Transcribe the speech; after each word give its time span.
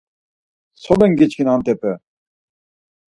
Solen 0.73 1.15
giçkin 1.15 1.45
antepe? 1.53 1.93